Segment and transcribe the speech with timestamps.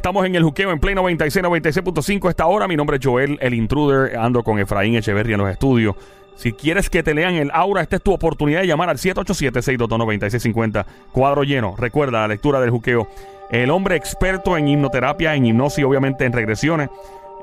[0.00, 2.66] Estamos en el juqueo en Play 96, 96.5 esta hora.
[2.66, 4.16] Mi nombre es Joel, el intruder.
[4.16, 5.94] Ando con Efraín Echeverría en los estudios.
[6.36, 10.86] Si quieres que te lean el aura, esta es tu oportunidad de llamar al 787-622-9650.
[11.12, 11.74] Cuadro lleno.
[11.76, 13.08] Recuerda la lectura del juqueo.
[13.50, 16.88] El hombre experto en hipnoterapia, en hipnosis, obviamente en regresiones,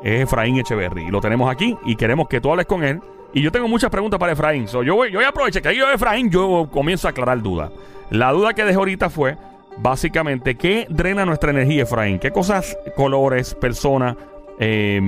[0.01, 1.03] es Efraín Echeverry.
[1.03, 2.99] Y lo tenemos aquí y queremos que tú hables con él.
[3.33, 4.65] Y yo tengo muchas preguntas para Efraín.
[4.65, 7.71] yo, voy, yo voy a aprovechar que yo, Efraín, yo comienzo a aclarar dudas.
[8.09, 9.37] La duda que dejé ahorita fue,
[9.79, 12.19] básicamente, ¿qué drena nuestra energía, Efraín?
[12.19, 14.15] ¿Qué cosas, colores, personas,
[14.59, 15.01] eh,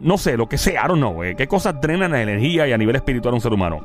[0.00, 1.34] no sé, lo que sea, I don't know, eh.
[1.36, 3.80] ¿Qué cosas drenan la energía y a nivel espiritual a un ser humano?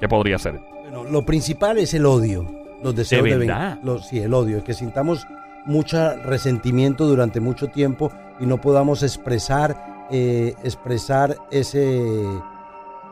[0.00, 0.60] ¿Qué podría ser?
[0.82, 2.46] Bueno, lo principal es el odio.
[2.82, 3.78] Los deseos de, verdad?
[4.08, 4.58] sí, el odio.
[4.58, 5.26] Es que sintamos
[5.66, 12.02] mucho resentimiento durante mucho tiempo y no podamos expresar, eh, expresar ese...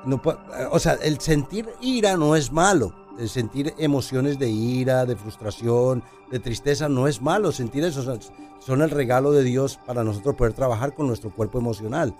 [0.06, 0.22] No,
[0.70, 2.94] o sea, el sentir ira no es malo.
[3.26, 7.50] Sentir emociones de ira, de frustración, de tristeza no es malo.
[7.50, 8.18] Sentir eso
[8.60, 12.14] son el regalo de Dios para nosotros poder trabajar con nuestro cuerpo emocional.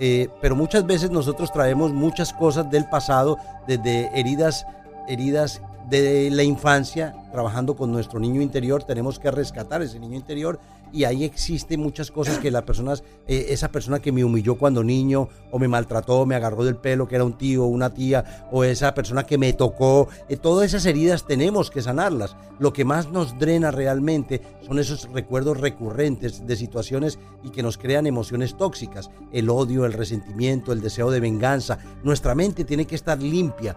[0.00, 4.66] Eh, pero muchas veces nosotros traemos muchas cosas del pasado, desde heridas,
[5.08, 10.58] heridas de la infancia, trabajando con nuestro niño interior, tenemos que rescatar ese niño interior
[10.92, 12.94] y ahí existen muchas cosas que la persona,
[13.26, 17.08] eh, esa persona que me humilló cuando niño o me maltrató, me agarró del pelo,
[17.08, 20.86] que era un tío una tía, o esa persona que me tocó, eh, todas esas
[20.86, 22.36] heridas tenemos que sanarlas.
[22.58, 27.78] Lo que más nos drena realmente son esos recuerdos recurrentes de situaciones y que nos
[27.78, 31.78] crean emociones tóxicas, el odio, el resentimiento, el deseo de venganza.
[32.02, 33.76] Nuestra mente tiene que estar limpia,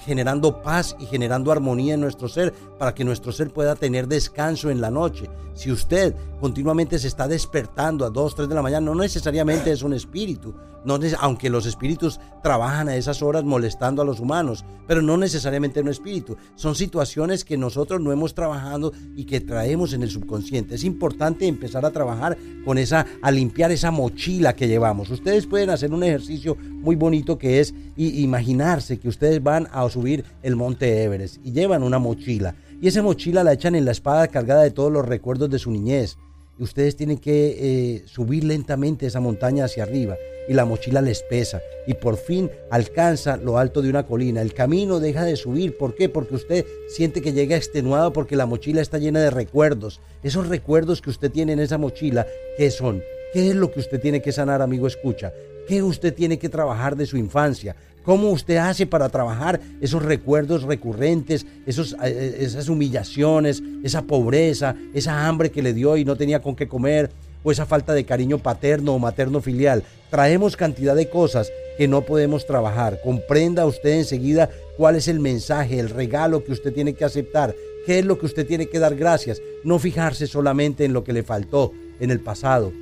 [0.00, 4.70] generando paz y generando armonía en nuestro ser para que nuestro ser pueda tener descanso
[4.70, 5.28] en la noche.
[5.54, 9.82] Si usted continuamente se está despertando a 2, 3 de la mañana, no necesariamente es
[9.82, 10.54] un espíritu,
[10.88, 15.82] no, aunque los espíritus trabajan a esas horas molestando a los humanos, pero no necesariamente
[15.82, 16.38] un espíritu.
[16.54, 20.74] Son situaciones que nosotros no hemos trabajado y que traemos en el subconsciente.
[20.74, 25.10] Es importante empezar a trabajar con esa, a limpiar esa mochila que llevamos.
[25.10, 30.24] Ustedes pueden hacer un ejercicio muy bonito que es imaginarse que ustedes van a subir
[30.42, 32.54] el monte Everest y llevan una mochila.
[32.80, 35.70] Y esa mochila la echan en la espada cargada de todos los recuerdos de su
[35.70, 36.16] niñez.
[36.58, 40.16] Y ustedes tienen que eh, subir lentamente esa montaña hacia arriba
[40.48, 44.40] y la mochila les pesa y por fin alcanza lo alto de una colina.
[44.40, 45.76] El camino deja de subir.
[45.76, 46.08] ¿Por qué?
[46.08, 50.00] Porque usted siente que llega extenuado porque la mochila está llena de recuerdos.
[50.22, 52.26] Esos recuerdos que usted tiene en esa mochila,
[52.56, 53.02] ¿qué son?
[53.32, 54.86] ¿Qué es lo que usted tiene que sanar, amigo?
[54.86, 55.32] Escucha.
[55.68, 57.76] ¿Qué usted tiene que trabajar de su infancia?
[58.02, 64.74] ¿Cómo usted hace para trabajar esos recuerdos recurrentes, esos, eh, eh, esas humillaciones, esa pobreza,
[64.94, 67.10] esa hambre que le dio y no tenía con qué comer?
[67.44, 69.84] o esa falta de cariño paterno o materno filial.
[70.10, 73.00] Traemos cantidad de cosas que no podemos trabajar.
[73.02, 77.54] Comprenda usted enseguida cuál es el mensaje, el regalo que usted tiene que aceptar,
[77.86, 79.40] qué es lo que usted tiene que dar gracias.
[79.64, 82.72] No fijarse solamente en lo que le faltó en el pasado.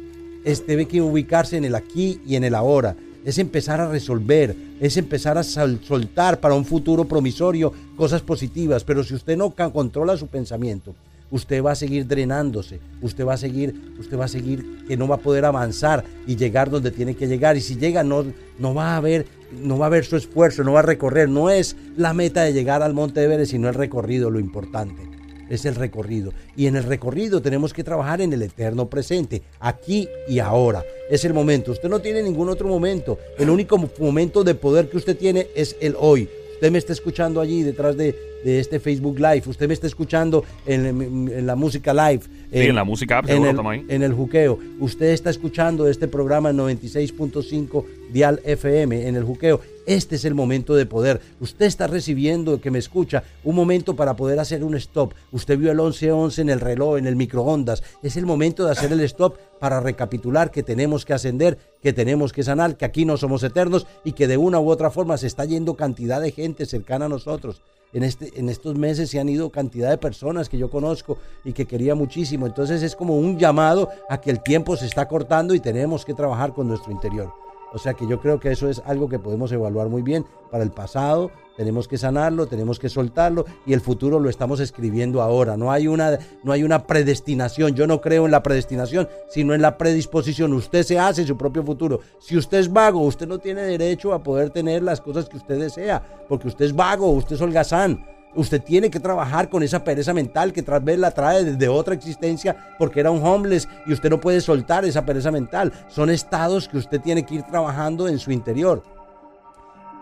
[0.47, 2.97] Es, debe que ubicarse en el aquí y en el ahora.
[3.27, 8.85] Es empezar a resolver, es empezar a soltar para un futuro promisorio cosas positivas.
[8.85, 10.95] Pero si usted no controla su pensamiento,
[11.31, 15.09] usted va a seguir drenándose, usted va a seguir, usted va a seguir que no
[15.09, 18.25] va a poder avanzar y llegar donde tiene que llegar y si llega no,
[18.59, 21.51] no va a haber no va a haber su esfuerzo, no va a recorrer, no
[21.51, 25.16] es la meta de llegar al Monte Everest, sino el recorrido lo importante.
[25.49, 26.33] Es el recorrido.
[26.57, 30.85] Y en el recorrido tenemos que trabajar en el eterno presente, aquí y ahora.
[31.11, 31.73] Es el momento.
[31.73, 33.19] Usted no tiene ningún otro momento.
[33.39, 36.29] El único momento de poder que usted tiene es el hoy.
[36.55, 38.15] Usted me está escuchando allí detrás de,
[38.47, 39.43] de este Facebook Live.
[39.47, 42.23] Usted me está escuchando en, la música live.
[42.53, 44.57] en, la música en, el, en el juqueo.
[44.79, 49.61] Usted está escuchando este programa en 96.5 Dial FM en el juqueo.
[49.85, 51.21] Este es el momento de poder.
[51.41, 55.15] Usted está recibiendo, que me escucha, un momento para poder hacer un stop.
[55.33, 57.83] Usted vio el 1111 en el reloj, en el microondas.
[58.03, 62.33] Es el momento de hacer el stop para recapitular que tenemos que ascender, que tenemos
[62.33, 65.27] que sanar, que aquí no somos eternos y que de una u otra forma se
[65.27, 67.61] está yendo cantidad de gente cercana a nosotros.
[67.97, 71.17] En, este, en estos meses se han ido cantidad de personas que yo conozco
[71.47, 72.47] y que quería muchísimo.
[72.47, 76.13] Entonces es como un llamado a que el tiempo se está cortando y tenemos que
[76.13, 77.33] trabajar con nuestro interior.
[77.77, 80.65] O sea que yo creo que eso es algo que podemos evaluar muy bien para
[80.65, 81.31] el pasado.
[81.59, 85.59] Tenemos que sanarlo, tenemos que soltarlo y el futuro lo estamos escribiendo ahora.
[85.59, 87.75] No hay una, no hay una predestinación.
[87.75, 90.55] Yo no creo en la predestinación, sino en la predisposición.
[90.55, 92.01] Usted se hace su propio futuro.
[92.19, 95.59] Si usted es vago, usted no tiene derecho a poder tener las cosas que usted
[95.59, 98.16] desea, porque usted es vago, usted es holgazán.
[98.37, 101.95] Usted tiene que trabajar con esa pereza mental que tras vez la trae desde otra
[101.95, 105.73] existencia porque era un homeless y usted no puede soltar esa pereza mental.
[105.89, 108.83] Son estados que usted tiene que ir trabajando en su interior.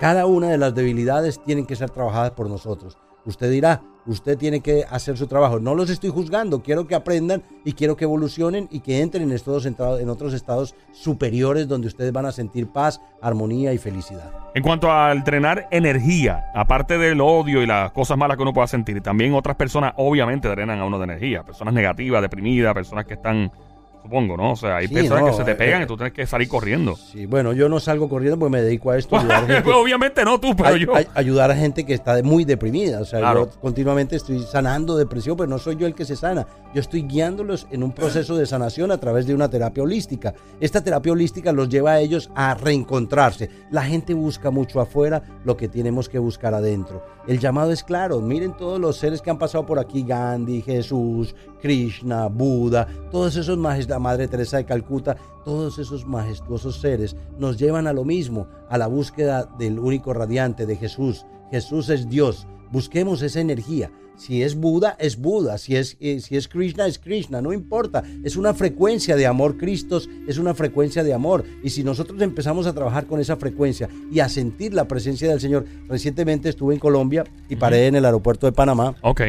[0.00, 2.98] Cada una de las debilidades tienen que ser trabajadas por nosotros.
[3.24, 5.58] Usted dirá, Usted tiene que hacer su trabajo.
[5.58, 9.76] No los estoy juzgando, quiero que aprendan y quiero que evolucionen y que entren en,
[10.00, 14.30] en otros estados superiores donde ustedes van a sentir paz, armonía y felicidad.
[14.54, 18.66] En cuanto al drenar energía, aparte del odio y las cosas malas que uno pueda
[18.66, 21.42] sentir, también otras personas obviamente drenan a uno de energía.
[21.42, 23.50] Personas negativas, deprimidas, personas que están
[24.04, 24.52] supongo, ¿no?
[24.52, 26.94] O sea, hay personas que se te eh, pegan y tú tienes que salir corriendo.
[26.94, 29.16] Sí, bueno, yo no salgo corriendo porque me dedico a esto.
[29.80, 30.92] Obviamente no tú, pero yo.
[31.14, 33.00] ayudar a gente que está muy deprimida.
[33.00, 36.46] O sea, yo continuamente estoy sanando depresión, pero no soy yo el que se sana.
[36.74, 40.34] Yo estoy guiándolos en un proceso de sanación a través de una terapia holística.
[40.60, 43.48] Esta terapia holística los lleva a ellos a reencontrarse.
[43.70, 47.02] La gente busca mucho afuera lo que tenemos que buscar adentro.
[47.26, 48.20] El llamado es claro.
[48.20, 53.56] Miren todos los seres que han pasado por aquí: Gandhi, Jesús, Krishna, Buda, todos esos
[53.56, 58.48] maestros la Madre Teresa de Calcuta, todos esos majestuosos seres nos llevan a lo mismo,
[58.68, 61.24] a la búsqueda del único radiante de Jesús.
[61.52, 62.48] Jesús es Dios.
[62.72, 63.92] Busquemos esa energía.
[64.16, 65.58] Si es Buda, es Buda.
[65.58, 67.40] Si es, eh, si es Krishna, es Krishna.
[67.40, 68.02] No importa.
[68.24, 69.58] Es una frecuencia de amor.
[69.58, 71.44] Cristo es una frecuencia de amor.
[71.62, 75.40] Y si nosotros empezamos a trabajar con esa frecuencia y a sentir la presencia del
[75.40, 75.66] Señor.
[75.88, 78.96] Recientemente estuve en Colombia y paré en el aeropuerto de Panamá.
[79.02, 79.20] Ok.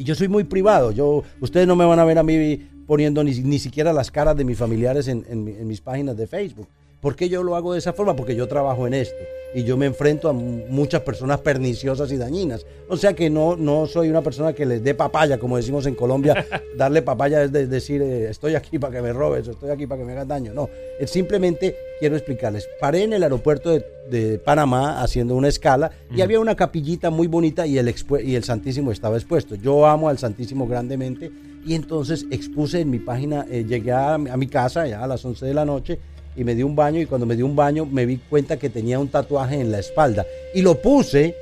[0.00, 0.92] Y yo soy muy privado.
[0.92, 4.36] Yo, ustedes no me van a ver a mí poniendo ni, ni siquiera las caras
[4.36, 6.66] de mis familiares en, en mis páginas de Facebook.
[7.00, 8.14] ¿Por qué yo lo hago de esa forma?
[8.14, 9.16] Porque yo trabajo en esto
[9.54, 12.66] y yo me enfrento a muchas personas perniciosas y dañinas.
[12.88, 15.94] O sea que no, no soy una persona que les dé papaya, como decimos en
[15.94, 16.46] Colombia.
[16.76, 20.04] Darle papaya es decir, eh, estoy aquí para que me robes, estoy aquí para que
[20.04, 20.52] me hagas daño.
[20.52, 20.68] No,
[20.98, 22.68] es simplemente quiero explicarles.
[22.78, 27.66] Paré en el aeropuerto de, Panamá haciendo una escala y había una capillita muy bonita
[27.66, 27.94] y el,
[28.24, 29.54] y el Santísimo estaba expuesto.
[29.54, 31.30] Yo amo al Santísimo grandemente
[31.64, 35.24] y entonces expuse en mi página, eh, llegué a, a mi casa ya a las
[35.24, 36.00] 11 de la noche
[36.40, 38.70] y me di un baño y cuando me di un baño me di cuenta que
[38.70, 41.34] tenía un tatuaje en la espalda y lo puse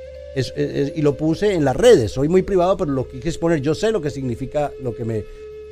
[0.95, 2.11] y lo puse en las redes.
[2.11, 3.61] Soy muy privado, pero lo quise exponer.
[3.61, 5.23] Yo sé lo que significa lo que me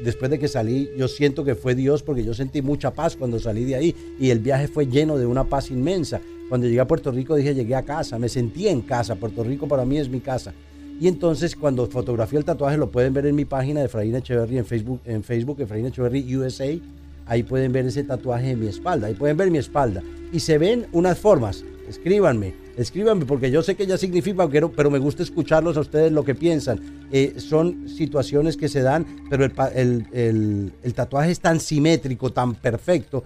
[0.03, 3.39] después de que salí, yo siento que fue Dios porque yo sentí mucha paz cuando
[3.39, 6.21] salí de ahí y el viaje fue lleno de una paz inmensa.
[6.47, 9.15] Cuando llegué a Puerto Rico dije, llegué a casa, me sentí en casa.
[9.15, 10.53] Puerto Rico para mí es mi casa.
[11.01, 14.57] Y entonces cuando fotografié el tatuaje lo pueden ver en mi página de Efraín Echeverry
[14.57, 16.79] en Facebook, en Facebook Efraín Echeverry USA
[17.27, 19.07] Ahí pueden ver ese tatuaje en mi espalda.
[19.07, 20.01] Ahí pueden ver mi espalda.
[20.31, 21.63] Y se ven unas formas.
[21.87, 26.11] Escríbanme, escríbanme, porque yo sé que ya significa, pero, pero me gusta escucharlos a ustedes
[26.11, 27.07] lo que piensan.
[27.11, 33.23] Eh, son situaciones que se dan, pero el, tatuaje es tan simétrico, tan perfecto,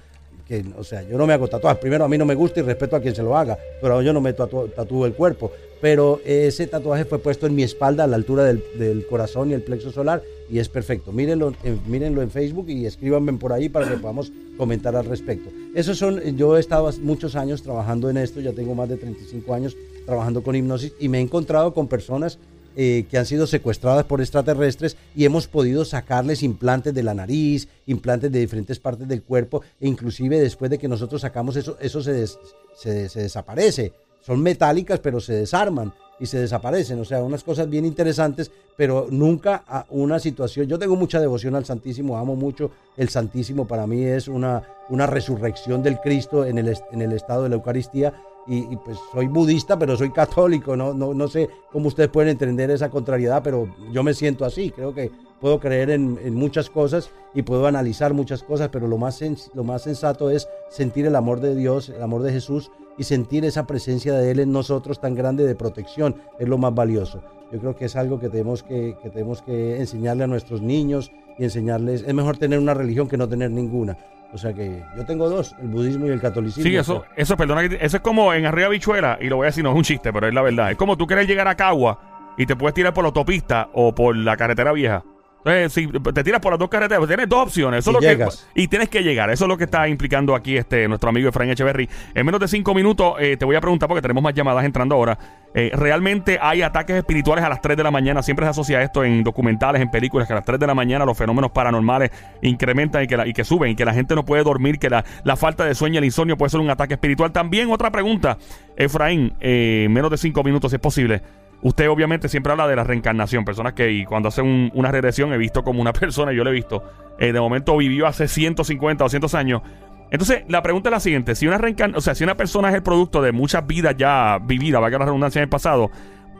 [0.47, 1.79] que, o sea, yo no me hago tatuajes.
[1.79, 4.13] Primero, a mí no me gusta y respeto a quien se lo haga, pero yo
[4.13, 8.15] no me tatúo el cuerpo pero ese tatuaje fue puesto en mi espalda a la
[8.15, 11.11] altura del, corazón y el plexo solar y es perfecto.
[11.11, 11.53] Mírenlo,
[11.87, 15.49] mírenlo en Facebook y escríbanme por ahí para que podamos comentar al respecto.
[15.73, 19.53] Esos son, yo he estado muchos años trabajando en esto, ya tengo más de 35
[19.53, 19.75] años
[20.05, 22.37] trabajando con hipnosis y me he encontrado con personas
[22.75, 27.67] eh, que han sido secuestradas por extraterrestres y hemos podido sacarles implantes de la nariz,
[27.87, 32.01] implantes de diferentes partes del cuerpo e inclusive después de que nosotros sacamos eso, eso
[32.03, 36.99] se desaparece son metálicas, pero se desarman y se desaparecen.
[36.99, 40.67] O sea, unas cosas bien interesantes, pero nunca a una situación.
[40.67, 43.67] Yo tengo mucha devoción al Santísimo, amo mucho el Santísimo.
[43.67, 47.55] Para mí es una, una resurrección del Cristo en el, en el estado de la
[47.55, 48.13] Eucaristía.
[48.47, 50.75] Y, pues soy budista, pero soy católico.
[50.75, 54.71] No, no, no sé cómo ustedes pueden entender esa contrariedad, pero yo me siento así.
[54.71, 58.97] Creo que puedo creer en, en muchas cosas y puedo analizar muchas cosas, pero lo
[58.97, 59.21] más,
[59.53, 63.45] lo más sensato es sentir el amor de Dios, el amor de Jesús y sentir
[63.45, 67.23] esa presencia de Él en nosotros tan grande de protección es lo más valioso.
[67.51, 71.43] Yo creo que es algo que tenemos que, tenemos que enseñarle a nuestros niños y
[71.43, 72.03] enseñarles.
[72.07, 73.97] Es mejor tener una religión que no tener ninguna.
[74.33, 76.63] O sea que yo tengo dos, el budismo y el catolicismo.
[76.63, 79.63] Sí, eso, eso, perdona, eso es como en arriba bichuela, y lo voy a decir,
[79.63, 80.71] no es un chiste, pero es la verdad.
[80.71, 83.93] Es como tú quieres llegar a Cagua y te puedes tirar por la autopista o
[83.93, 85.03] por la carretera vieja.
[85.43, 87.79] Entonces, si te tiras por las dos carreteras, tienes dos opciones.
[87.79, 89.29] Eso y, lo que, y tienes que llegar.
[89.31, 91.89] Eso es lo que está implicando aquí este nuestro amigo Efraín Echeverry.
[92.13, 94.95] En menos de cinco minutos eh, te voy a preguntar, porque tenemos más llamadas entrando
[94.95, 95.17] ahora.
[95.53, 98.23] Eh, ¿Realmente hay ataques espirituales a las 3 de la mañana?
[98.23, 101.05] Siempre se asocia esto en documentales, en películas, que a las 3 de la mañana
[101.05, 104.43] los fenómenos paranormales incrementan y que, y que suben, y que la gente no puede
[104.43, 105.03] dormir, que la,
[105.35, 107.31] falta de sueño, el insomnio puede ser un ataque espiritual.
[107.31, 108.37] También otra pregunta,
[108.77, 111.21] Efraín, eh, menos de cinco minutos si es posible.
[111.63, 115.37] Usted obviamente siempre habla de la reencarnación, personas que y cuando hacen una regresión he
[115.37, 116.83] visto como una persona, yo lo he visto,
[117.19, 119.61] eh, de momento vivió hace 150 o 200 años.
[120.09, 121.59] Entonces, la pregunta es la siguiente, si una
[121.95, 125.05] o sea, si una persona es el producto de muchas vidas ya vividas, valga la
[125.05, 125.89] redundancia en el pasado,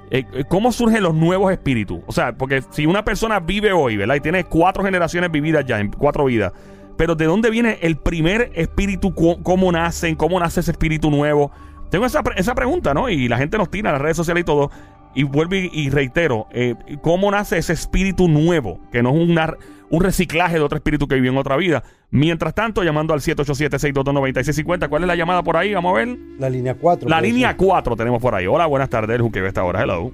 [0.10, 2.02] eh, eh, ¿cómo surgen los nuevos espíritus?
[2.06, 4.16] O sea, porque si una persona vive hoy, ¿verdad?
[4.16, 6.52] Y tiene cuatro generaciones vividas ya, en cuatro vidas,
[6.98, 9.16] pero ¿de dónde viene el primer espíritu?
[9.16, 10.16] ¿Cómo nacen?
[10.16, 11.52] ¿Cómo nace ese espíritu nuevo?
[11.90, 13.10] Tengo esa, esa pregunta, ¿no?
[13.10, 14.70] Y la gente nos tira en las redes sociales y todo.
[15.14, 18.80] Y vuelvo y, reitero, eh, ¿cómo nace ese espíritu nuevo?
[18.92, 19.58] Que no es una,
[19.90, 21.84] un reciclaje de otro espíritu que vivió en otra vida.
[22.12, 24.90] Mientras tanto, llamando al 787-622-9650.
[24.90, 25.74] ¿Cuál es la llamada por ahí?
[25.74, 26.18] Vamos a ver.
[26.40, 27.10] La línea 4.
[27.10, 28.48] La línea 4 tenemos por ahí.
[28.48, 29.16] Hola, buenas tardes.
[29.16, 29.82] El Juque esta hora.
[29.84, 30.12] Hello.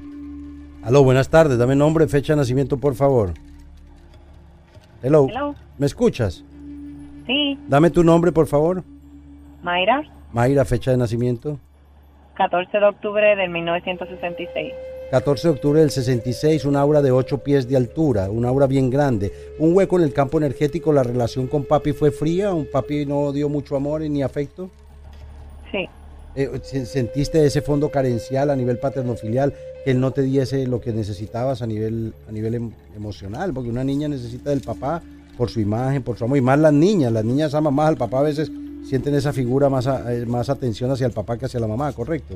[0.84, 1.58] Aló, buenas tardes.
[1.58, 3.34] Dame nombre, fecha de nacimiento, por favor.
[5.04, 5.27] Hello.
[5.30, 5.56] Hello.
[5.77, 6.44] ¿Me escuchas?
[7.27, 7.60] Sí.
[7.68, 8.84] Dame tu nombre, por favor.
[9.62, 10.04] Mayra.
[10.32, 11.60] Mayra, fecha de nacimiento.
[12.38, 14.74] 14 de octubre del 1966.
[15.10, 18.89] 14 de octubre del 66, una aura de 8 pies de altura, una aura bien
[18.89, 19.32] grande.
[19.58, 23.32] Un hueco en el campo energético, la relación con papi fue fría, un papi no
[23.32, 24.70] dio mucho amor ni afecto.
[25.72, 25.89] Sí.
[26.36, 29.53] Eh, ¿Sentiste ese fondo carencial a nivel paternofilial,
[29.84, 33.53] que él no te diese lo que necesitabas a nivel, a nivel em, emocional?
[33.53, 35.01] Porque una niña necesita del papá
[35.38, 37.98] por su imagen, por su amor, y más las niñas, las niñas aman más al
[37.98, 38.51] papá a veces
[38.84, 42.36] sienten esa figura más, eh, más atención hacia el papá que hacia la mamá, ¿correcto?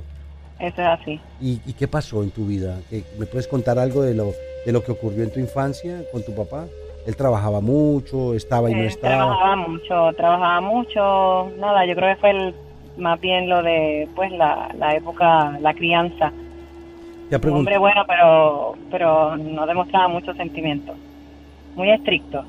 [0.60, 1.19] Eso es así.
[1.39, 2.79] ¿Y, qué pasó en tu vida?
[3.17, 4.31] ¿Me puedes contar algo de lo,
[4.65, 6.65] de lo que ocurrió en tu infancia con tu papá?
[7.07, 9.15] Él trabajaba mucho, estaba y no estaba.
[9.15, 11.51] Trabajaba mucho, trabajaba mucho.
[11.57, 12.55] Nada, yo creo que fue el,
[12.98, 16.31] más bien lo de pues la, la época, la crianza.
[17.31, 20.93] Un hombre bueno, pero, pero no demostraba mucho sentimiento.
[21.75, 22.43] Muy estricto.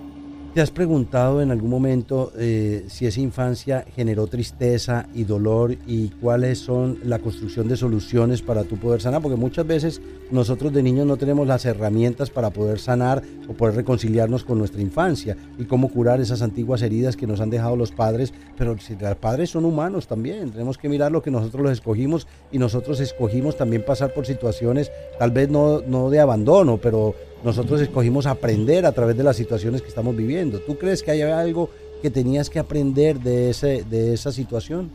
[0.54, 6.08] ¿Te has preguntado en algún momento eh, si esa infancia generó tristeza y dolor y
[6.08, 9.22] cuáles son la construcción de soluciones para tú poder sanar?
[9.22, 13.76] Porque muchas veces nosotros de niños no tenemos las herramientas para poder sanar o poder
[13.76, 17.90] reconciliarnos con nuestra infancia y cómo curar esas antiguas heridas que nos han dejado los
[17.90, 18.34] padres.
[18.58, 22.26] Pero si los padres son humanos también, tenemos que mirar lo que nosotros los escogimos
[22.50, 27.80] y nosotros escogimos también pasar por situaciones tal vez no, no de abandono, pero nosotros
[27.80, 30.60] escogimos aprender a través de las situaciones que estamos viviendo.
[30.60, 31.70] ¿Tú crees que hay algo
[32.00, 34.90] que tenías que aprender de ese de esa situación?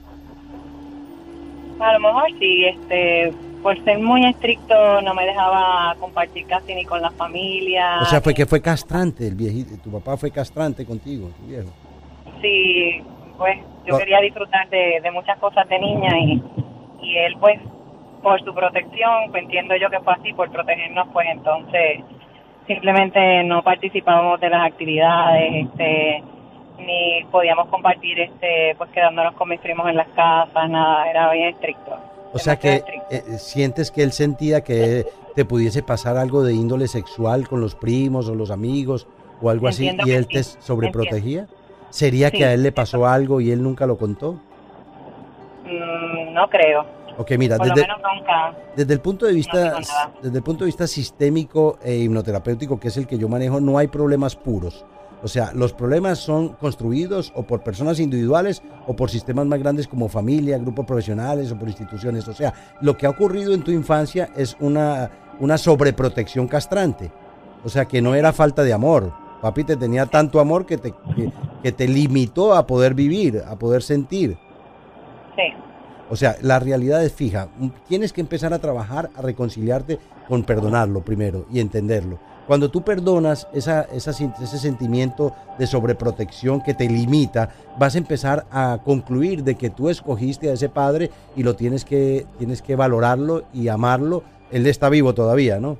[1.80, 6.86] A lo mejor sí, este, por ser muy estricto no me dejaba compartir casi ni
[6.86, 8.00] con la familia.
[8.02, 11.70] O sea, fue que fue castrante el viejito, tu papá fue castrante contigo, tu viejo.
[12.42, 13.02] Sí,
[13.38, 16.42] pues yo quería disfrutar de, muchas cosas de niña y,
[17.02, 17.60] y él pues
[18.24, 22.04] por su protección, pues entiendo yo que fue así, por protegernos, pues entonces
[22.68, 26.24] simplemente no participábamos de las actividades, este,
[26.80, 31.50] ni podíamos compartir, este, pues quedándonos con mis primos en las casas, nada, era bien
[31.50, 31.98] estricto.
[32.34, 36.88] O sea que eh, sientes que él sentía que te pudiese pasar algo de índole
[36.88, 39.08] sexual con los primos o los amigos
[39.42, 41.48] o algo así y él te sobreprotegía.
[41.90, 44.34] ¿Sería que a él le pasó algo y él nunca lo contó?
[45.64, 46.97] Mm, no creo.
[47.18, 49.76] Ok, mira, desde, el punto de vista,
[50.22, 53.78] desde el punto de vista sistémico e hipnoterapéutico, que es el que yo manejo, no
[53.80, 54.86] hay problemas puros.
[55.24, 59.88] O sea, los problemas son construidos o por personas individuales o por sistemas más grandes
[59.88, 62.28] como familia, grupos profesionales o por instituciones.
[62.28, 65.10] O sea, lo que ha ocurrido en tu infancia es una,
[65.40, 67.12] una sobreprotección castrante.
[67.64, 69.12] O sea, que no era falta de amor.
[69.42, 70.94] Papi te tenía tanto amor que te,
[71.64, 74.38] que te limitó a poder vivir, a poder sentir.
[76.10, 77.50] O sea, la realidad es fija.
[77.88, 82.20] Tienes que empezar a trabajar, a reconciliarte con perdonarlo primero y entenderlo.
[82.48, 89.44] Cuando tú perdonas ese sentimiento de sobreprotección que te limita, vas a empezar a concluir
[89.44, 93.68] de que tú escogiste a ese padre y lo tienes que, tienes que valorarlo y
[93.68, 94.24] amarlo.
[94.50, 95.78] Él está vivo todavía, ¿no?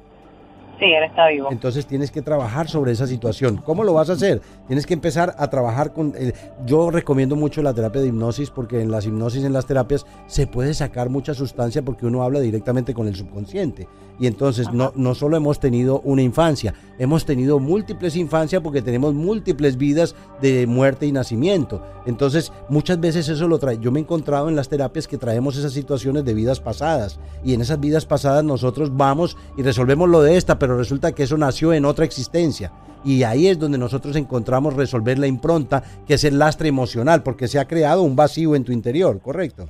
[0.80, 1.50] Sí, él está vivo.
[1.52, 3.58] Entonces tienes que trabajar sobre esa situación.
[3.58, 4.42] ¿Cómo lo vas a hacer?
[4.68, 6.14] Tienes que empezar a trabajar con...
[6.16, 6.34] Eh,
[6.66, 10.46] yo recomiendo mucho la terapia de hipnosis porque en las hipnosis, en las terapias, se
[10.46, 13.88] puede sacar mucha sustancia porque uno habla directamente con el subconsciente.
[14.20, 19.14] Y entonces no, no solo hemos tenido una infancia, hemos tenido múltiples infancias porque tenemos
[19.14, 21.84] múltiples vidas de muerte y nacimiento.
[22.06, 23.78] Entonces muchas veces eso lo trae.
[23.78, 27.20] Yo me he encontrado en las terapias que traemos esas situaciones de vidas pasadas.
[27.44, 31.24] Y en esas vidas pasadas nosotros vamos y resolvemos lo de esta, pero resulta que
[31.24, 32.72] eso nació en otra existencia.
[33.06, 37.48] Y ahí es donde nosotros encontramos resolver la impronta, que es el lastre emocional, porque
[37.48, 39.70] se ha creado un vacío en tu interior, ¿correcto?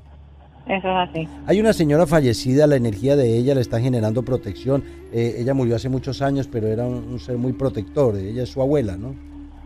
[0.68, 1.28] Eso es así.
[1.46, 4.84] Hay una señora fallecida, la energía de ella le está generando protección.
[5.14, 8.18] Eh, ella murió hace muchos años, pero era un, ser muy protector.
[8.18, 9.16] Ella es su abuela, ¿no?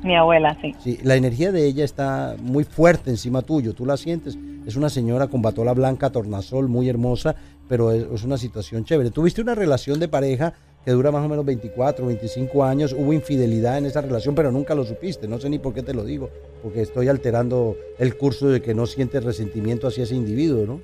[0.03, 0.75] Mi abuela, sí.
[0.79, 3.73] Sí, la energía de ella está muy fuerte encima tuyo.
[3.73, 4.37] Tú la sientes.
[4.65, 7.35] Es una señora con batola blanca, tornasol, muy hermosa,
[7.67, 9.09] pero es, es una situación chévere.
[9.09, 12.93] Tuviste una relación de pareja que dura más o menos 24, 25 años.
[12.93, 15.27] Hubo infidelidad en esa relación, pero nunca lo supiste.
[15.27, 16.29] No sé ni por qué te lo digo,
[16.61, 20.81] porque estoy alterando el curso de que no sientes resentimiento hacia ese individuo, ¿no?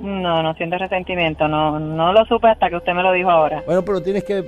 [0.00, 3.62] No, no siento resentimiento, no, no lo supe hasta que usted me lo dijo ahora.
[3.64, 4.42] Bueno, pero tienes que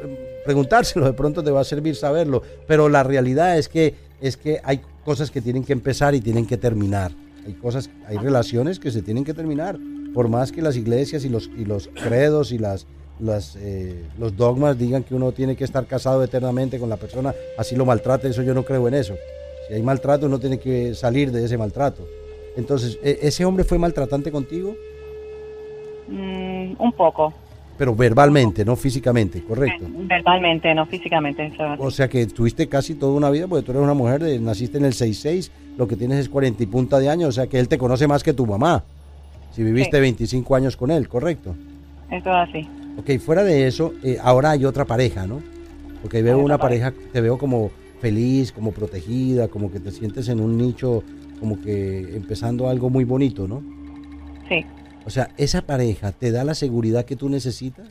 [0.45, 2.42] preguntárselo, de pronto te va a servir saberlo.
[2.66, 6.47] Pero la realidad es que es que hay cosas que tienen que empezar y tienen
[6.47, 7.12] que terminar.
[7.47, 9.76] Hay cosas, hay relaciones que se tienen que terminar,
[10.14, 12.87] por más que las iglesias y los y los credos y las
[13.20, 17.35] las, eh, los dogmas digan que uno tiene que estar casado eternamente con la persona,
[17.58, 19.14] así lo maltrate, eso yo no creo en eso.
[19.68, 22.06] Si hay maltrato, uno tiene que salir de ese maltrato.
[22.56, 24.76] Entonces, ¿e-, ¿ese hombre fue maltratante contigo?
[26.08, 27.32] Mm, un poco.
[27.76, 29.87] Pero verbalmente, no físicamente, correcto.
[29.90, 31.52] Verbalmente, no físicamente.
[31.78, 34.78] o sea que tuviste casi toda una vida, porque tú eres una mujer, de, naciste
[34.78, 37.58] en el 6'6, lo que tienes es 40 y punta de años, o sea que
[37.58, 38.82] él te conoce más que tu mamá.
[39.52, 41.54] Si viviste 25 años con él, correcto.
[42.11, 42.68] Eso es así.
[42.99, 45.43] Ok, fuera de eso, eh, ahora hay otra pareja, ¿no?
[46.03, 50.41] Porque veo una pareja, te veo como feliz, como protegida, como que te sientes en
[50.41, 51.03] un nicho,
[51.41, 53.62] como que empezando algo muy bonito, ¿no?
[54.49, 54.65] Sí.
[55.05, 57.87] O sea, ¿esa pareja te da la seguridad que tú necesitas?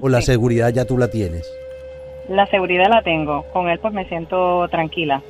[0.00, 1.46] ¿O la seguridad ya tú la tienes?
[2.28, 3.44] La seguridad la tengo.
[3.52, 5.22] Con él pues me siento tranquila.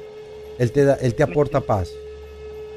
[0.58, 1.90] Él te, da, él te aporta paz.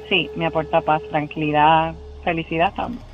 [0.08, 3.07] Sí, me aporta paz, tranquilidad, felicidad también.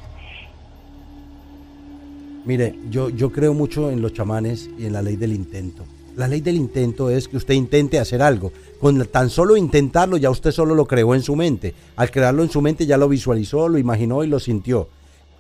[2.45, 5.85] Mire, yo, yo creo mucho en los chamanes y en la ley del intento.
[6.17, 8.53] La ley del intento es que usted intente hacer algo.
[8.81, 11.75] Con tan solo intentarlo, ya usted solo lo creó en su mente.
[11.97, 14.89] Al crearlo en su mente, ya lo visualizó, lo imaginó y lo sintió.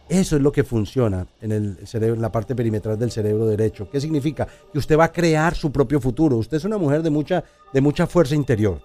[0.08, 3.88] Eso es lo que funciona en el la parte perimetral del cerebro derecho.
[3.90, 4.46] ¿Qué significa?
[4.72, 6.36] Que usted va a crear su propio futuro.
[6.36, 8.80] Usted es una mujer de mucha, de mucha fuerza interior.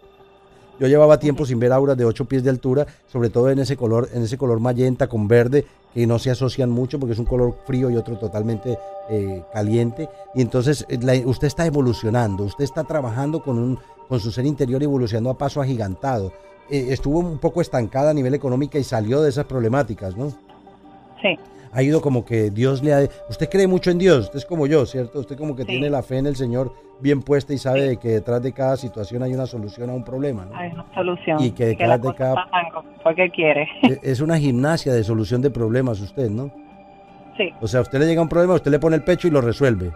[0.79, 3.75] Yo llevaba tiempo sin ver auras de 8 pies de altura, sobre todo en ese
[3.75, 7.25] color, en ese color magenta con verde, que no se asocian mucho porque es un
[7.25, 8.77] color frío y otro totalmente
[9.09, 10.07] eh, caliente.
[10.35, 14.81] Y entonces eh, usted está evolucionando, usted está trabajando con, un, con su ser interior
[14.81, 16.31] evolucionando a paso agigantado.
[16.69, 20.29] Eh, estuvo un poco estancada a nivel económico y salió de esas problemáticas, ¿no?
[21.21, 21.37] Sí
[21.71, 23.07] ha ido como que Dios le ha...
[23.29, 25.19] Usted cree mucho en Dios, usted es como yo, ¿cierto?
[25.19, 28.41] Usted como que tiene la fe en el Señor bien puesta y sabe que detrás
[28.41, 30.55] de cada situación hay una solución a un problema, ¿no?
[30.55, 31.41] Hay una solución.
[31.41, 32.47] Y que detrás de cada...
[33.03, 33.67] Porque quiere.
[33.83, 36.51] E, es una gimnasia de solución de problemas usted, ¿no?
[37.37, 37.53] Sí.
[37.61, 39.87] O sea, usted le llega un problema, usted le pone el pecho y lo resuelve.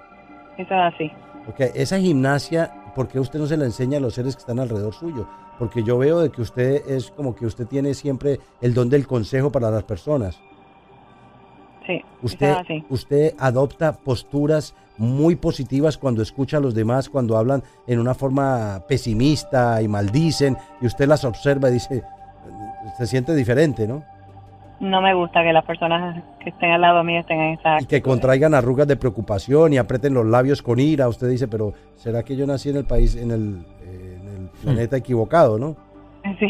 [0.57, 1.11] Eso es así.
[1.47, 4.59] Ok, esa gimnasia, ¿por qué usted no se la enseña a los seres que están
[4.59, 5.27] alrededor suyo?
[5.59, 9.05] Porque yo veo de que usted es como que usted tiene siempre el don del
[9.05, 10.41] consejo para las personas.
[11.85, 12.55] Sí, usted,
[12.89, 18.83] usted adopta posturas muy positivas cuando escucha a los demás, cuando hablan en una forma
[18.87, 22.03] pesimista y maldicen, y usted las observa y dice,
[22.97, 24.03] se siente diferente, ¿no?
[24.79, 27.81] No me gusta que las personas que estén al lado mío estén en esa...
[27.81, 31.07] Y que contraigan arrugas de preocupación y aprieten los labios con ira.
[31.07, 33.65] Usted dice, pero ¿será que yo nací en el país, en el,
[34.61, 35.75] planeta equivocado, no?
[36.39, 36.47] Sí.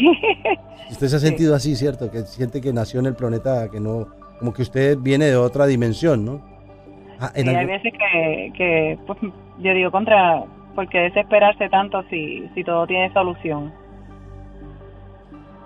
[0.90, 2.10] Usted se ha sentido así, ¿cierto?
[2.10, 4.06] Que siente que nació en el planeta que no,
[4.38, 6.40] como que usted viene de otra dimensión, ¿no?
[7.20, 7.92] Ah, hay veces
[8.56, 9.18] que, pues,
[9.58, 10.44] yo digo contra,
[10.74, 13.72] porque desesperarse tanto si, si todo tiene solución.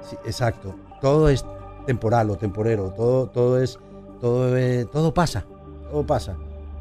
[0.02, 0.74] Sí, exacto.
[1.00, 1.44] Todo es
[1.86, 3.78] temporal o temporero, todo, todo es,
[4.20, 4.54] todo,
[4.92, 5.44] todo pasa,
[5.90, 6.36] todo pasa.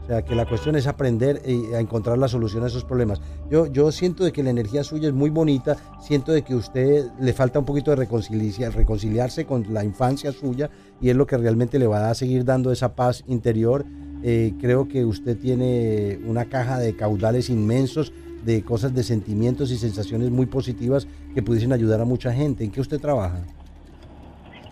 [0.08, 3.22] O sea, que la cuestión es aprender y a encontrar la solución a esos problemas.
[3.52, 7.08] Yo, yo siento de que la energía suya es muy bonita, siento de que usted
[7.20, 10.70] le falta un poquito de reconciliar, reconciliarse con la infancia suya
[11.02, 13.84] y es lo que realmente le va a seguir dando esa paz interior.
[14.24, 18.14] Eh, creo que usted tiene una caja de caudales inmensos
[18.46, 22.64] de cosas, de sentimientos y sensaciones muy positivas que pudiesen ayudar a mucha gente.
[22.64, 23.42] ¿En qué usted trabaja?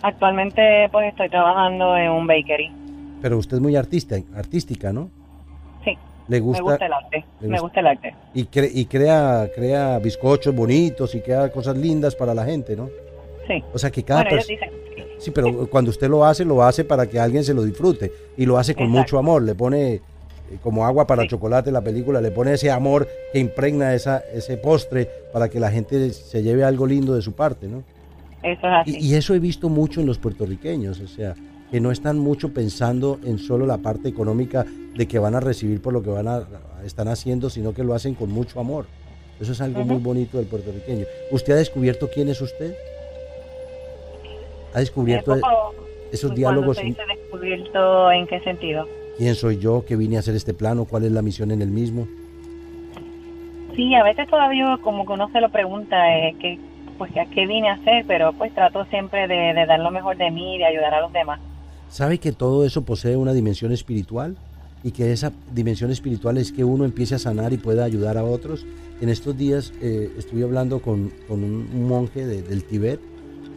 [0.02, 2.72] Actualmente pues estoy trabajando en un bakery.
[3.22, 5.10] Pero usted es muy artista, artística, ¿no?
[6.28, 7.26] Me gusta el arte.
[7.42, 8.16] Me gusta el arte.
[8.34, 12.90] Y, y crea, crea bizcochos bonitos y crea cosas lindas para la gente, ¿no?
[13.48, 13.64] Sí.
[13.74, 14.60] O sea que cada persona...
[15.18, 18.12] Sí, pero cuando usted lo hace, lo hace para que alguien se lo disfrute.
[18.38, 19.44] Y lo hace con mucho amor.
[19.44, 20.02] Le pone
[20.52, 24.58] eh, como agua para chocolate la película, le pone ese amor que impregna esa, ese
[24.58, 27.84] postre para que la gente se lleve algo lindo de su parte, ¿no?
[28.44, 28.98] Eso es así.
[29.00, 31.34] y eso he visto mucho en los puertorriqueños, o sea,
[31.72, 35.82] que no están mucho pensando en solo la parte económica de que van a recibir
[35.82, 36.48] por lo que van a
[36.86, 38.86] están haciendo, sino que lo hacen con mucho amor.
[39.40, 41.06] Eso es algo muy bonito del puertorriqueño.
[41.32, 42.76] ¿Usted ha descubierto quién es usted?
[44.74, 45.36] ¿Ha descubierto
[46.12, 46.78] esos diálogos?
[46.78, 48.88] Se descubierto en qué sentido?
[49.18, 49.84] ¿Quién soy yo?
[49.86, 50.86] ¿Qué vine a hacer este plano?
[50.86, 52.08] ¿Cuál es la misión en el mismo?
[53.76, 56.60] Sí, a veces todavía como que uno se lo pregunta, eh, que,
[56.98, 60.16] pues a qué vine a hacer, pero pues trato siempre de, de dar lo mejor
[60.16, 61.42] de mí, de ayudar a los demás.
[61.90, 64.36] ¿Sabe que todo eso posee una dimensión espiritual?
[64.84, 68.24] Y que esa dimensión espiritual es que uno empiece a sanar y pueda ayudar a
[68.24, 68.66] otros.
[69.02, 73.00] En estos días eh, estuve hablando con, un, monje del Tíbet,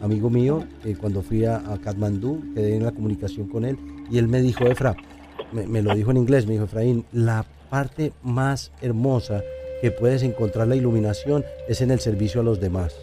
[0.01, 3.77] amigo mío, eh, cuando fui a, a, Katmandú, quedé en la comunicación con él,
[4.09, 4.95] y él me dijo, Efra,
[5.51, 9.43] me, me lo dijo en inglés, me dijo, Efraín, la parte más hermosa
[9.81, 12.95] que puedes encontrar la iluminación es en el servicio a los demás.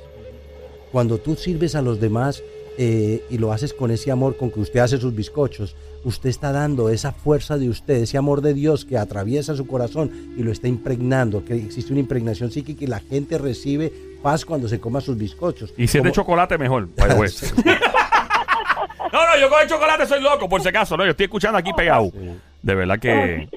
[0.93, 2.43] Cuando tú sirves a los demás,
[2.79, 6.53] eh, y lo haces con ese amor con que usted hace sus bizcochos, usted está
[6.53, 10.53] dando esa fuerza de usted, ese amor de Dios que atraviesa su corazón y lo
[10.53, 15.01] está impregnando, que existe una impregnación psíquica y la gente recibe paz cuando se coma
[15.01, 15.73] sus bizcochos.
[15.77, 16.89] Y si es de chocolate, mejor.
[16.99, 17.07] no,
[19.13, 21.73] no, yo con el chocolate soy loco, por si acaso, no, yo estoy escuchando aquí
[21.73, 22.13] pegado.
[22.63, 23.49] De verdad que...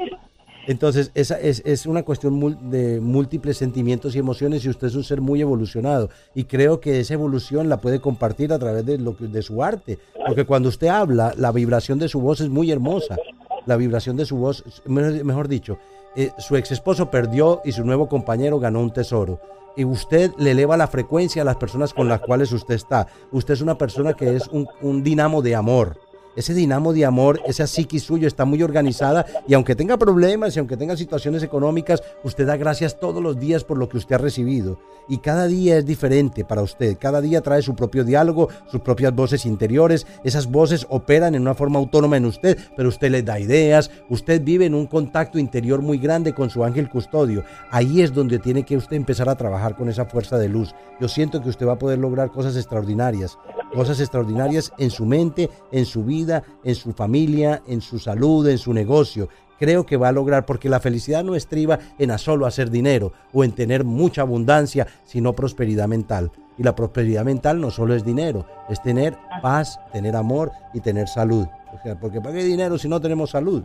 [0.70, 5.20] Entonces, esa es, una cuestión de múltiples sentimientos y emociones y usted es un ser
[5.20, 6.12] muy evolucionado.
[6.36, 9.98] Y creo que esa evolución la puede compartir a través de, lo de su arte.
[10.28, 13.18] Porque cuando usted habla, la vibración de su voz es muy hermosa.
[13.66, 15.80] La vibración de su voz, mejor dicho,
[16.16, 19.42] eh, su ex esposo perdió y su nuevo compañero ganó un tesoro.
[19.76, 23.08] Y usted le eleva la frecuencia a las personas con las cuales usted está.
[23.32, 25.98] Usted es una persona que es un, un dinamo de amor
[26.36, 30.60] ese dinamo de amor, esa psiquis suyo está muy organizada y aunque tenga problemas y
[30.60, 34.20] aunque tenga situaciones económicas, usted da gracias todos los días por lo que usted ha
[34.20, 34.80] recibido.
[35.08, 39.14] Y cada día es diferente para usted, cada día trae su propio diálogo, sus propias
[39.14, 43.40] voces interiores, esas voces operan en una forma autónoma en usted, pero usted les da
[43.40, 47.44] ideas, usted vive en un contacto interior muy grande con su ángel custodio.
[47.72, 50.76] Ahí es donde tiene que usted empezar a trabajar con esa fuerza de luz.
[51.02, 53.38] Yo siento que usted va a poder lograr cosas extraordinarias,
[53.74, 58.58] cosas extraordinarias en su mente, en su vida en su familia, en su salud, en
[58.58, 59.30] su negocio.
[59.58, 63.12] Creo que va a lograr, porque la felicidad no estriba en a solo hacer dinero
[63.34, 66.32] o en tener mucha abundancia, sino prosperidad mental.
[66.58, 71.08] Y la prosperidad mental no solo es dinero, es tener paz, tener amor y tener
[71.08, 71.46] salud.
[71.74, 73.64] O sea, porque ¿para qué dinero si no tenemos salud?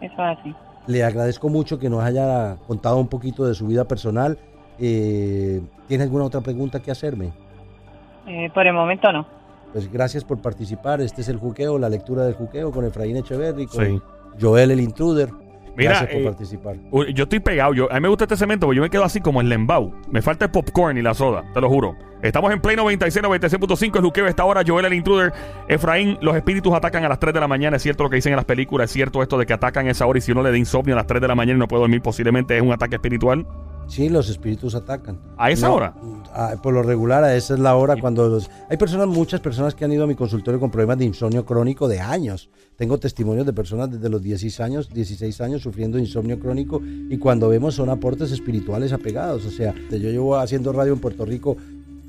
[0.00, 0.54] Eso es así.
[0.86, 4.38] Le agradezco mucho que nos haya contado un poquito de su vida personal.
[4.78, 7.32] Eh, ¿Tiene alguna otra pregunta que hacerme?
[8.28, 9.26] Eh, por el momento no.
[9.72, 11.00] Pues gracias por participar.
[11.00, 14.02] Este es el juqueo, la lectura del juqueo con Efraín Echeverry, con
[14.40, 15.30] Joel el Intruder.
[15.76, 16.76] Mira, gracias por eh, participar.
[17.14, 17.72] Yo estoy pegado.
[17.72, 19.92] Yo, a mí me gusta este cemento porque yo me quedo así como el lembao.
[20.10, 21.94] Me falta el popcorn y la soda, te lo juro.
[22.20, 23.96] Estamos en Play 96, 96.5.
[23.96, 24.62] El juqueo esta hora.
[24.66, 25.32] Joel el Intruder.
[25.68, 27.76] Efraín, los espíritus atacan a las 3 de la mañana.
[27.76, 28.86] Es cierto lo que dicen en las películas.
[28.86, 30.94] Es cierto esto de que atacan a esa hora y si uno le da insomnio
[30.94, 33.46] a las 3 de la mañana y no puede dormir, posiblemente es un ataque espiritual.
[33.88, 35.18] Sí, los espíritus atacan.
[35.38, 35.94] ¿A esa hora?
[36.62, 38.50] por lo regular, a esa es la hora cuando los...
[38.68, 41.88] Hay personas, muchas personas que han ido a mi consultorio con problemas de insomnio crónico
[41.88, 42.50] de años.
[42.76, 47.48] Tengo testimonios de personas desde los 16 años, 16 años sufriendo insomnio crónico y cuando
[47.48, 49.46] vemos son aportes espirituales apegados.
[49.46, 51.56] O sea, yo llevo haciendo radio en Puerto Rico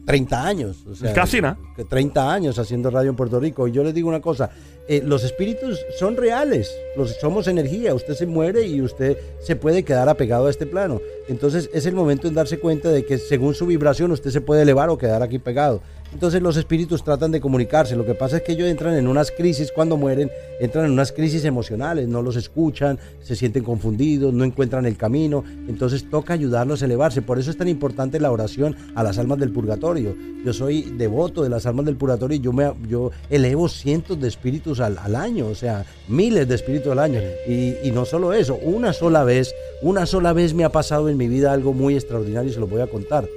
[0.05, 0.85] 30 años.
[0.89, 1.57] O sea, Casi, ¿no?
[1.89, 3.67] 30 años haciendo radio en Puerto Rico.
[3.67, 4.49] Y yo les digo una cosa,
[4.87, 9.83] eh, los espíritus son reales, los, somos energía, usted se muere y usted se puede
[9.83, 10.99] quedar apegado a este plano.
[11.27, 14.63] Entonces es el momento en darse cuenta de que según su vibración usted se puede
[14.63, 15.81] elevar o quedar aquí pegado.
[16.11, 17.95] Entonces los espíritus tratan de comunicarse.
[17.95, 21.11] Lo que pasa es que ellos entran en unas crisis cuando mueren, entran en unas
[21.11, 25.43] crisis emocionales, no los escuchan, se sienten confundidos, no encuentran el camino.
[25.67, 27.21] Entonces toca ayudarlos a elevarse.
[27.21, 30.15] Por eso es tan importante la oración a las almas del purgatorio.
[30.43, 34.27] Yo soy devoto de las almas del purgatorio y yo, me, yo elevo cientos de
[34.27, 37.19] espíritus al, año, o sea, miles de espíritus al año.
[37.47, 41.17] Y, y no solo eso, una sola vez, una sola vez me ha pasado en
[41.17, 43.27] mi vida algo muy extraordinario y se lo voy a contar.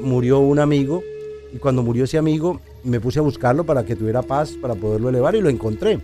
[0.00, 1.02] Murió un amigo
[1.52, 5.10] y cuando murió ese amigo, me puse a buscarlo para que tuviera paz, para poderlo
[5.10, 6.00] elevar y lo encontré.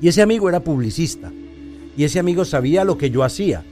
[0.00, 1.32] Y ese amigo era publicista.
[1.96, 3.64] Y ese amigo sabía lo que yo hacía.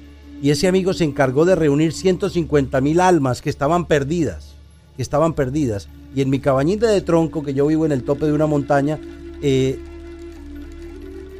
[0.42, 4.55] Y ese amigo se encargó de reunir 150 mil almas que estaban perdidas.
[4.97, 5.88] Que estaban perdidas.
[6.16, 8.99] Y en mi cabañita de tronco, que yo vivo en el tope de una montaña,
[9.40, 9.79] eh,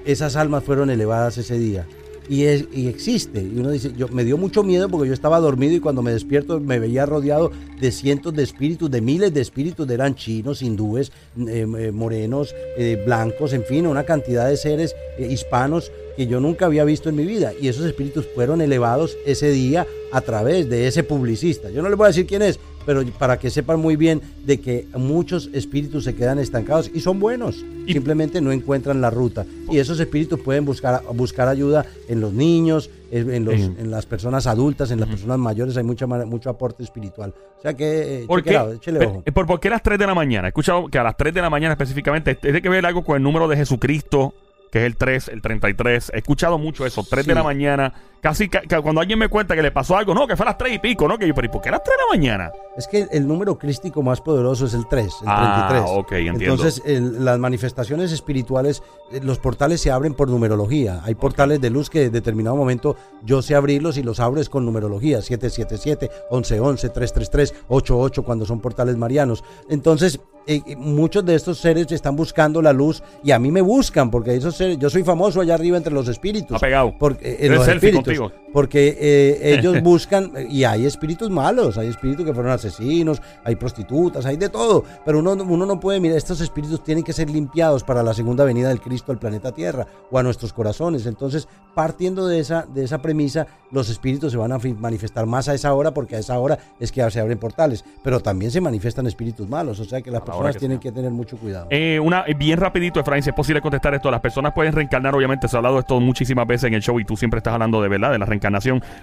[0.05, 1.87] esas almas fueron elevadas ese día
[2.29, 2.45] y,
[2.87, 3.41] existe.
[3.43, 6.13] Y uno dice, yo me dio mucho miedo porque yo estaba dormido y cuando me
[6.13, 11.13] despierto me veía rodeado de cientos de espíritus, de miles de espíritus, eran chinos, hindúes,
[11.39, 16.67] eh, eh, morenos, eh, blancos, en fin, una cantidad de seres hispanos que yo nunca
[16.67, 17.53] había visto en mi vida.
[17.61, 21.71] Y esos espíritus fueron elevados ese día a través de ese publicista.
[21.71, 24.61] Yo no le voy a decir quién es, pero para que sepan muy bien de
[24.61, 29.45] que muchos espíritus se quedan estancados y son buenos, simplemente no encuentran la ruta.
[29.71, 34.47] Y esos espíritus pueden buscar, buscar ayuda en los niños, en, los, en las personas
[34.47, 37.35] adultas, en las personas mayores, hay mucha, mucho aporte espiritual.
[37.59, 38.57] O sea que, eh, ¿Por qué?
[38.57, 39.23] ojo.
[39.33, 40.49] ¿Por, ¿Por qué a las 3 de la mañana?
[40.49, 43.17] He escuchado que a las 3 de la mañana específicamente tiene que ver algo con
[43.17, 44.35] el número de Jesucristo
[44.73, 46.13] que es el 3, el 33.
[46.15, 47.93] He escuchado mucho eso, 3 de la mañana.
[48.23, 50.77] Casi cuando alguien me cuenta que le pasó algo, no, que fue a las 3
[50.77, 51.19] y pico, ¿no?
[51.19, 52.53] Que yo, pero ¿y por qué a las 3 de la mañana?
[52.75, 55.99] Es que el número crístico más poderoso es el 3, el ah, 33.
[55.99, 56.55] ok, entiendo.
[56.55, 58.83] Entonces, las manifestaciones espirituales,
[59.13, 61.03] eh, los portales se abren por numerología.
[61.05, 64.65] Hay portales de luz que en determinado momento yo sé abrirlos y los abres con
[64.65, 65.21] numerología.
[65.21, 69.45] 777, 1111, 333, 88 cuando son portales marianos.
[69.69, 73.61] Entonces, eh, eh, muchos de estos seres están buscando la luz y a mí me
[73.61, 76.57] buscan porque esos seres, yo soy famoso allá arriba entre los espíritus.
[76.57, 76.95] Ha pegado.
[76.99, 82.53] Porque, eh, los espíritus, porque ellos buscan y hay espíritus malos, hay espíritus que fueron
[82.53, 84.85] asesinos, hay prostitutas, hay de todo.
[85.05, 88.45] Pero uno, uno no puede, mirar, estos espíritus tienen que ser limpiados para la segunda
[88.45, 91.07] venida del Cristo al planeta Tierra o a nuestros corazones.
[91.07, 95.55] Entonces, partiendo de esa, de esa premisa, los espíritus se van a manifestar más a
[95.55, 97.85] esa hora porque a esa hora es que se abren portales.
[98.03, 101.37] Pero también se manifiestan espíritus malos, o sea que las personas tienen que tener mucho
[101.37, 101.67] cuidado.
[101.71, 104.11] Eh, una, eh, bien rapidito, Efraín, si es posible contestar esto.
[104.11, 106.99] Las personas pueden reencarnar, obviamente, se ha hablado de esto muchísimas veces en el show
[107.01, 108.42] y tú siempre estás hablando de verdad, de la reencarnación.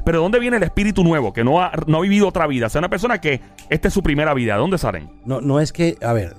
[0.03, 2.67] Pero ¿dónde viene el espíritu nuevo que no ha, no ha vivido otra vida?
[2.67, 5.09] O sea, una persona que esta es su primera vida, ¿dónde salen?
[5.25, 6.35] No, no es que, a ver,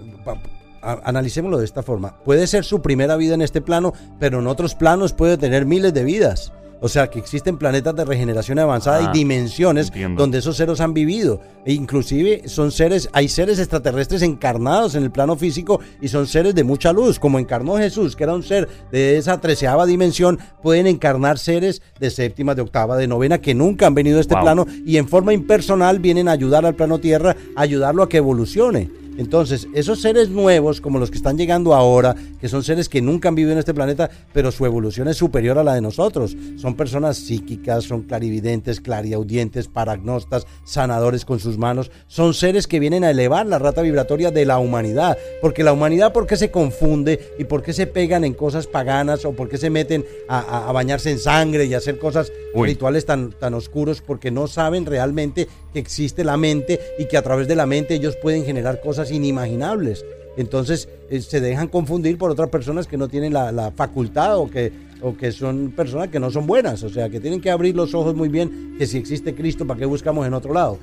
[0.83, 2.17] analicémoslo de esta forma.
[2.25, 5.95] Puede ser su primera vida en este plano, pero en otros planos puede tener miles
[5.95, 6.53] de vidas.
[6.81, 10.95] O sea, que existen planetas de regeneración avanzada y ah, dimensiones donde esos seres han
[10.95, 11.41] vivido.
[11.65, 16.55] E inclusive son seres, hay seres extraterrestres encarnados en el plano físico y son seres
[16.55, 20.87] de mucha luz, como encarnó Jesús, que era un ser de esa treceava dimensión, pueden
[20.87, 24.67] encarnar seres de séptima, de octava, de novena, que nunca han venido a este plano
[24.87, 29.00] y en forma impersonal vienen a ayudar al plano Tierra, a ayudarlo a que evolucione.
[29.19, 33.29] Entonces, esos seres nuevos, como los que están llegando ahora, que son seres que nunca
[33.29, 36.37] han vivido en este planeta, pero su evolución es superior a la de nosotros.
[36.57, 41.91] Son personas psíquicas, son clarividentes, clariaudientes, paragnostas, sanadores con sus manos.
[42.07, 45.19] Son seres que vienen a elevar la rata vibratoria de la humanidad.
[45.41, 49.25] Porque la humanidad, ¿por qué se confunde y por qué se pegan en cosas paganas
[49.25, 53.55] o por qué se meten a, bañarse en sangre y hacer cosas rituales tan, tan
[53.55, 54.01] oscuros?
[54.01, 57.95] Porque no saben realmente que existe la mente y que a través de la mente
[57.95, 60.05] ellos pueden generar cosas inimaginables.
[60.37, 64.73] Entonces eh, se dejan confundir por otras personas que no tienen la, facultad o que,
[65.03, 66.83] o que son personas que no son buenas.
[66.83, 69.81] O sea, que tienen que abrir los ojos muy bien que si existe Cristo, ¿para
[69.81, 70.79] qué buscamos en otro lado?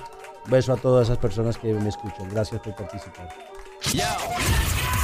[0.51, 2.29] Beso a todas esas personas que me escuchan.
[2.29, 3.56] Gracias por participar.
[3.85, 4.96] Yo.